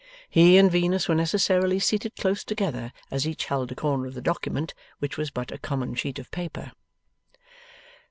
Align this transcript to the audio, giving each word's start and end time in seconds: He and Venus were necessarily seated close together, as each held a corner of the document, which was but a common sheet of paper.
He 0.27 0.57
and 0.57 0.71
Venus 0.71 1.07
were 1.07 1.13
necessarily 1.13 1.77
seated 1.77 2.15
close 2.15 2.43
together, 2.43 2.91
as 3.11 3.27
each 3.27 3.45
held 3.45 3.71
a 3.71 3.75
corner 3.75 4.07
of 4.07 4.15
the 4.15 4.19
document, 4.23 4.73
which 4.97 5.15
was 5.15 5.29
but 5.29 5.51
a 5.51 5.59
common 5.59 5.93
sheet 5.93 6.17
of 6.17 6.31
paper. 6.31 6.71